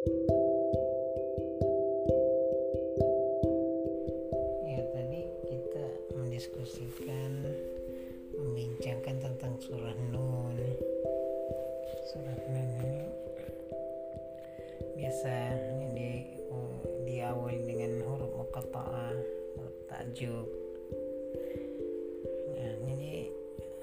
[0.00, 0.08] Ya
[4.96, 5.84] tadi kita
[6.16, 7.44] mendiskusikan
[8.32, 10.56] membincangkan tentang surah Nun.
[12.08, 13.04] Surah Nun ini
[14.96, 15.32] biasa
[15.92, 16.32] di
[17.04, 19.20] diawali dengan huruf muqatta'ah,
[19.60, 20.48] huruf ta'jub.
[22.56, 23.28] Nah, jadi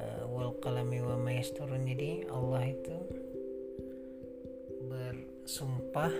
[0.02, 3.17] uh, wal qalami wa ma yasturun jadi Allah itu
[5.48, 6.11] bersumpah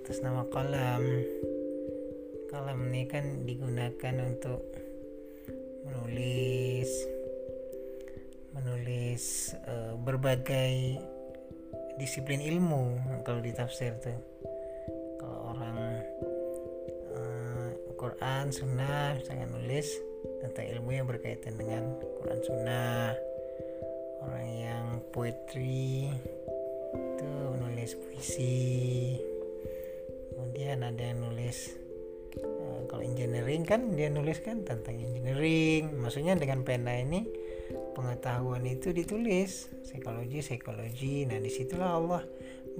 [0.00, 1.04] atas nama kalam
[2.48, 4.64] kalam ini kan digunakan untuk
[5.84, 6.88] menulis
[8.56, 11.04] menulis uh, berbagai
[12.00, 12.96] disiplin ilmu
[13.28, 14.24] kalau di tafsir tuh.
[15.20, 16.00] Kalau orang
[17.12, 17.68] uh,
[18.00, 19.92] Quran Sunnah misalnya nulis
[20.40, 21.92] tentang ilmu yang berkaitan dengan
[22.24, 23.12] Quran Sunnah.
[24.24, 26.08] Orang yang poetry
[28.16, 29.12] puisi
[30.32, 31.76] kemudian ada yang nulis
[32.40, 35.92] uh, kalau engineering kan dia nulis kan tentang engineering.
[36.00, 37.28] Maksudnya dengan pena ini
[37.92, 39.68] pengetahuan itu ditulis.
[39.84, 41.28] Psikologi psikologi.
[41.28, 42.24] Nah di situlah Allah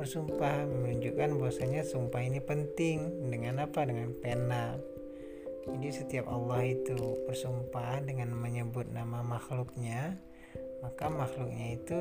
[0.00, 3.28] bersumpah menunjukkan bahwasanya sumpah ini penting.
[3.28, 3.84] Dengan apa?
[3.84, 4.72] Dengan pena.
[5.68, 6.96] Jadi setiap Allah itu
[7.28, 10.16] bersumpah dengan menyebut nama makhluknya
[10.80, 12.00] maka makhluknya itu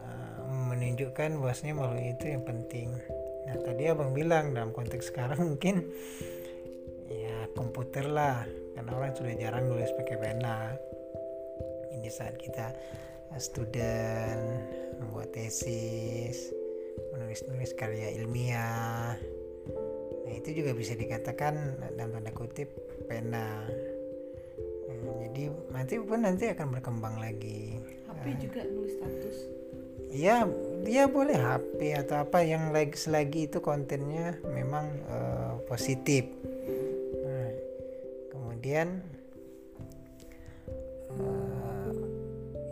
[0.00, 0.39] uh,
[0.70, 2.94] menunjukkan bahwasanya makhluk itu yang penting
[3.50, 5.90] Nah tadi abang bilang dalam konteks sekarang mungkin
[7.10, 8.46] ya komputer lah
[8.78, 10.78] karena orang sudah jarang nulis pakai pena.
[11.90, 12.70] Ini saat kita
[13.34, 14.42] eh, student
[15.02, 16.54] membuat tesis,
[17.10, 19.18] menulis-nulis karya ilmiah.
[20.22, 22.70] Nah itu juga bisa dikatakan dalam tanda kutip
[23.10, 23.66] pena.
[24.86, 27.82] Hmm, jadi nanti pun nanti akan berkembang lagi.
[28.06, 29.59] HP juga nulis status
[30.10, 30.44] ya
[30.82, 36.26] dia boleh HP atau apa yang lagi selagi itu kontennya memang uh, positif.
[37.22, 37.50] Nah,
[38.34, 38.98] kemudian
[41.14, 41.90] uh,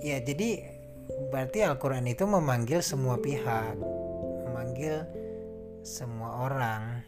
[0.03, 0.67] ya jadi
[1.31, 3.77] berarti Al-Quran itu memanggil semua pihak
[4.49, 5.07] memanggil
[5.87, 7.03] semua orang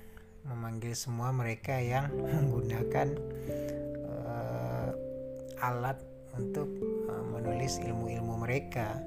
[0.46, 3.18] memanggil semua mereka yang menggunakan
[4.06, 4.90] uh,
[5.64, 5.98] alat
[6.38, 6.70] untuk
[7.10, 8.98] uh, menulis ilmu-ilmu mereka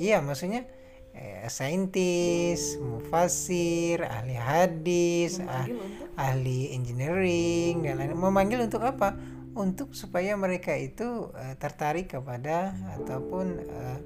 [0.00, 0.66] iya maksudnya
[1.14, 5.66] eh, saintis, mufasir, ahli hadis, ah,
[6.16, 9.16] ahli engineering dan lain memanggil untuk apa?
[9.50, 12.70] Untuk supaya mereka itu uh, tertarik kepada
[13.02, 13.98] ataupun uh,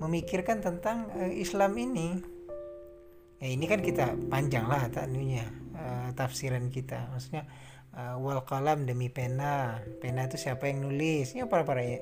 [0.00, 2.16] memikirkan tentang uh, Islam ini.
[3.36, 5.44] Ya ini kan kita panjang lah tanunya
[5.76, 7.12] uh, tafsiran kita.
[7.12, 7.44] Maksudnya
[7.92, 9.84] uh, wal kalam demi pena.
[10.00, 11.36] Pena itu siapa yang nulis?
[11.36, 12.00] Ya para para ya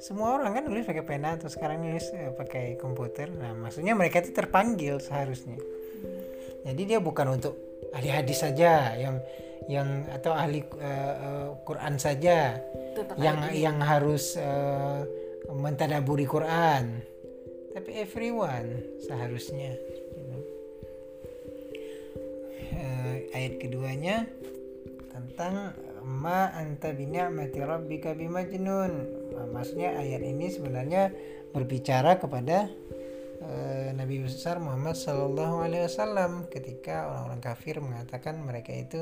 [0.00, 3.28] semua orang kan nulis pakai pena atau sekarang nulis eh, pakai komputer.
[3.28, 5.60] Nah maksudnya mereka itu terpanggil seharusnya.
[6.64, 7.54] Jadi dia bukan untuk
[7.92, 9.20] ahli hadis saja yang
[9.68, 12.56] yang atau ahli uh, uh, Quran saja.
[12.96, 13.60] Tetap yang ahli.
[13.60, 15.04] yang harus uh,
[15.52, 17.04] mentadaburi Quran.
[17.76, 19.76] Tapi everyone seharusnya
[22.72, 24.24] uh, ayat keduanya
[25.12, 31.08] tentang ma anta bi ni'mati rabbika bimajnun maksudnya ayat ini sebenarnya
[31.54, 32.68] berbicara kepada
[33.40, 39.00] uh, Nabi besar Muhammad Sallallahu Alaihi Wasallam ketika orang-orang kafir mengatakan mereka itu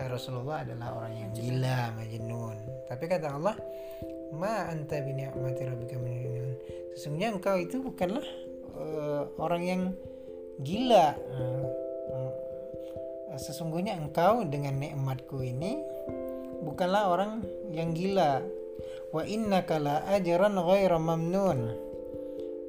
[0.00, 2.58] uh, Rasulullah adalah orang yang gila majnun.
[2.88, 3.56] Tapi kata Allah
[4.34, 4.98] ma anta
[6.96, 8.26] sesungguhnya engkau itu bukanlah
[8.74, 9.82] uh, orang yang
[10.64, 11.12] gila.
[11.30, 11.86] Uh,
[13.36, 15.76] sesungguhnya engkau dengan nikmatku ini
[16.64, 18.40] bukanlah orang yang gila
[19.12, 21.60] wa innaka la ajran ghaira mamnun.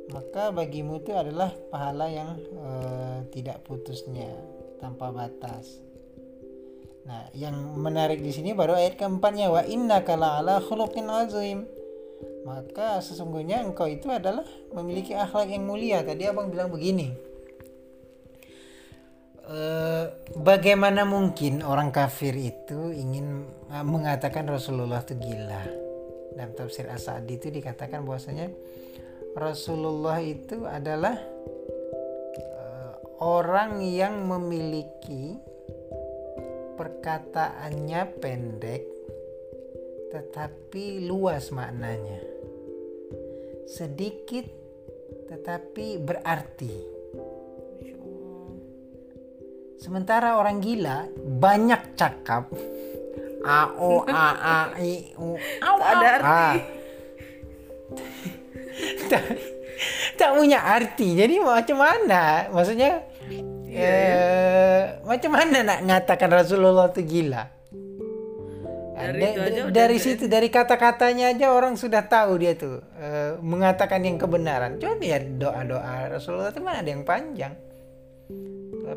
[0.08, 4.32] Maka bagimu itu adalah pahala yang uh, tidak putusnya
[4.80, 5.84] tanpa batas.
[7.04, 11.68] Nah yang menarik di sini baru ayat keempatnya wa innaka la ala khuluqin azim.
[12.48, 16.00] Maka sesungguhnya engkau itu adalah memiliki akhlak yang mulia.
[16.02, 17.28] Tadi abang bilang begini
[19.48, 20.06] Eh,
[20.36, 25.87] bagaimana mungkin orang kafir itu ingin uh, mengatakan Rasulullah itu gila?
[26.38, 28.54] Dalam tafsir As-Sa'di itu dikatakan bahwasanya
[29.34, 31.18] Rasulullah itu adalah
[32.38, 32.94] uh,
[33.26, 35.34] orang yang memiliki
[36.78, 38.86] perkataannya pendek
[40.14, 42.22] tetapi luas maknanya.
[43.66, 44.46] Sedikit
[45.26, 46.76] tetapi berarti.
[49.78, 52.54] Sementara orang gila banyak cakap
[53.48, 55.40] a o a a i u.
[55.64, 56.60] A ada arti.
[60.20, 61.16] tak punya arti.
[61.16, 62.52] Jadi macam mana?
[62.52, 63.08] Maksudnya
[63.72, 67.44] eh, macam mana nak ngatakan Rasulullah itu gila?
[68.98, 74.04] Dari Da- aja dari situ dari kata-katanya aja orang sudah tahu dia tuh eh, mengatakan
[74.04, 74.76] yang kebenaran.
[74.82, 77.54] Coba ya doa doa Rasulullah itu mana ada yang panjang?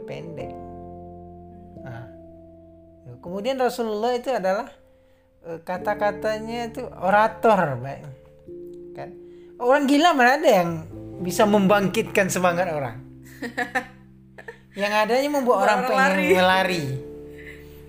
[0.07, 0.70] Pendek
[3.21, 4.69] kemudian Rasulullah itu adalah
[5.47, 7.99] eh, kata-katanya itu orator Mbak.
[8.97, 9.11] kan?
[9.61, 10.71] Orang gila mana ada yang
[11.21, 12.97] bisa membangkitkan semangat orang?
[14.71, 16.85] Yang adanya membuat orang, orang pengen lari.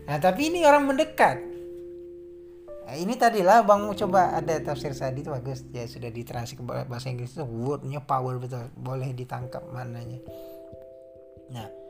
[0.10, 1.38] nah tapi ini orang mendekat.
[2.90, 5.62] Nah, ini tadilah bang mau coba ada tafsir Sadi itu bagus.
[5.72, 8.68] Ya sudah ditranslate ke bahasa Inggris itu wordnya power betul.
[8.76, 10.20] Boleh ditangkap mananya.
[11.54, 11.81] Nah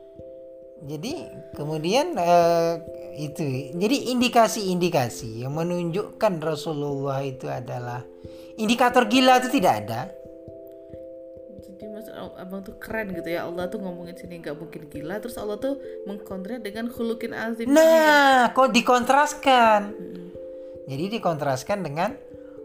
[0.82, 2.74] jadi kemudian eh,
[3.22, 8.02] itu jadi indikasi-indikasi yang menunjukkan Rasulullah itu adalah
[8.58, 10.00] indikator gila itu tidak ada
[11.62, 15.38] Jadi maksud abang tuh keren gitu ya Allah tuh ngomongin sini nggak mungkin gila terus
[15.38, 17.70] Allah tuh mengkontra dengan khulukin azim.
[17.70, 19.94] Nah, kok dikontraskan?
[20.90, 22.10] Jadi dikontraskan dengan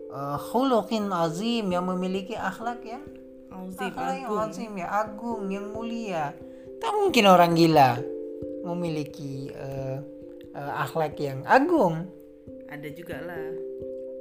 [0.09, 3.03] uh, khuluqin azim yang memiliki akhlak yang
[3.47, 4.39] Azim akhlak yang agung.
[4.49, 6.33] azim ya agung yang mulia.
[6.77, 7.97] Tak mungkin orang gila
[8.67, 9.97] memiliki uh,
[10.53, 12.09] uh, akhlak yang agung.
[12.67, 13.47] Ada juga lah.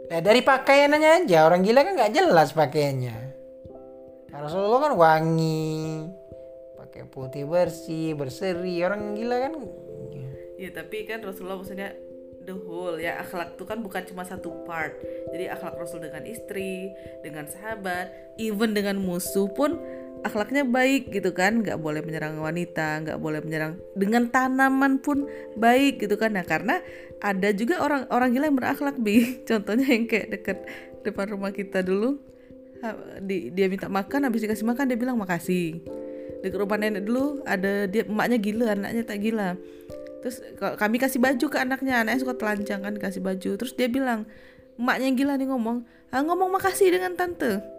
[0.06, 3.16] Nah, dari pakaiannya aja orang gila kan nggak jelas pakaiannya.
[4.36, 6.04] Rasulullah kan wangi,
[6.76, 8.84] pakai putih bersih, berseri.
[8.84, 9.52] Orang gila kan
[10.56, 11.92] Ya tapi kan Rasulullah maksudnya
[12.46, 14.96] the whole ya akhlak tuh kan bukan cuma satu part.
[15.34, 16.88] Jadi akhlak Rasul dengan istri,
[17.20, 18.08] dengan sahabat,
[18.40, 19.76] even dengan musuh pun
[20.26, 25.24] akhlaknya baik gitu kan, nggak boleh menyerang wanita, nggak boleh menyerang dengan tanaman pun
[25.54, 26.34] baik gitu kan.
[26.34, 26.82] Nah karena
[27.22, 29.16] ada juga orang orang gila yang berakhlak bi,
[29.48, 30.58] contohnya yang kayak deket
[31.06, 32.18] depan rumah kita dulu,
[33.22, 35.80] di, dia minta makan, habis dikasih makan dia bilang makasih.
[36.42, 39.54] Di rumah nenek dulu ada dia emaknya gila, anaknya tak gila.
[40.20, 43.50] Terus ka- kami kasih baju ke anaknya anaknya suka telanjang kan kasih baju.
[43.54, 44.26] Terus dia bilang
[44.74, 45.86] emaknya gila nih ngomong.
[46.10, 47.75] Ah, ngomong makasih dengan tante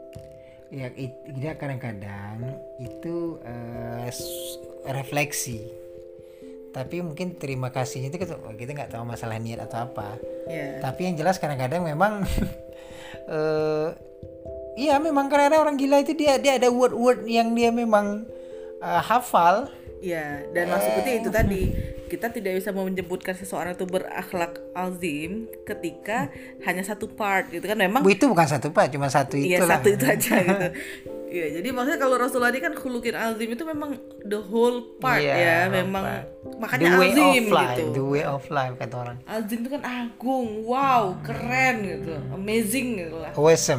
[0.68, 0.92] ya
[1.32, 2.44] dia kadang-kadang
[2.80, 3.40] itu
[4.12, 5.68] s- refleksi.
[6.76, 10.20] Tapi mungkin terima kasihnya itu kita nggak tahu masalah niat atau apa.
[10.46, 10.84] Ya.
[10.84, 12.22] Tapi yang jelas kadang-kadang memang
[13.34, 13.90] eh
[14.78, 18.28] iya memang kadang-kadang orang gila itu dia dia ada word-word yang dia memang
[18.84, 19.74] eh, hafal.
[19.98, 21.62] Ya dan maksudnya itu tadi
[22.08, 26.30] kita tidak bisa menyebutkan seseorang itu berakhlak azim ketika
[26.62, 29.88] hanya satu part gitu kan memang itu bukan satu pak cuma satu itu Iya satu
[29.90, 30.68] itu aja gitu.
[31.28, 35.36] Iya jadi maksudnya kalau Rasulullah ini kan khulukin azim itu memang the whole part Iya,
[35.36, 36.24] ya, memang part.
[36.56, 37.92] makanya the way azim of life gitu.
[37.92, 43.20] the way of life kata orang Azim itu kan agung, wow, keren gitu, amazing gitu
[43.20, 43.36] lah.
[43.36, 43.76] awesome